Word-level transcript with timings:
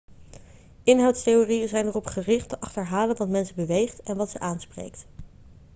inhoudstheorieën 0.83 1.67
zijn 1.67 1.85
erop 1.85 2.05
gericht 2.05 2.49
te 2.49 2.59
achterhalen 2.59 3.17
wat 3.17 3.29
mensen 3.29 3.55
beweegt 3.55 4.01
en 4.01 4.17
wat 4.17 4.29
ze 4.29 4.39
aanspreekt 4.39 5.05